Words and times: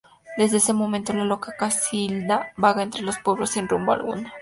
Desde 0.35 0.57
ese 0.57 0.73
momento, 0.73 1.13
la 1.13 1.25
loca 1.25 1.53
Casilda 1.55 2.53
vaga 2.57 2.81
entre 2.81 3.03
los 3.03 3.19
pueblos 3.19 3.51
sin 3.51 3.67
rumbo 3.67 3.91
alguno. 3.91 4.31